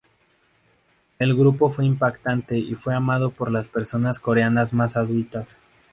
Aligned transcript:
El 1.19 1.35
grupo 1.35 1.69
fue 1.69 1.85
impactante 1.85 2.57
y 2.57 2.73
fue 2.73 2.95
amado 2.95 3.29
por 3.29 3.51
las 3.51 3.67
personas 3.67 4.19
coreanas 4.19 4.73
más 4.73 4.97
adultas. 4.97 5.59